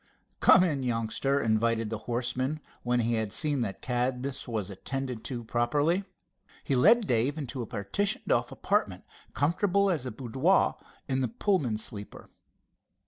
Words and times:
"Come 0.39 0.63
in, 0.63 0.81
youngster," 0.81 1.39
invited 1.39 1.91
the 1.91 1.99
horseman, 2.09 2.59
when 2.81 3.01
he 3.01 3.13
had 3.13 3.31
seen 3.31 3.61
that 3.61 3.83
Cadmus 3.83 4.47
was 4.47 4.71
attended 4.71 5.23
to 5.25 5.43
properly. 5.43 6.05
He 6.63 6.75
led 6.75 7.05
Dave 7.05 7.37
into 7.37 7.61
a 7.61 7.67
partitioned 7.67 8.31
off 8.31 8.51
apartment, 8.51 9.03
comfortable 9.35 9.91
as 9.91 10.07
a 10.07 10.11
boudoir 10.11 10.75
in 11.07 11.21
the 11.21 11.27
Pullman 11.27 11.77
sleeper. 11.77 12.31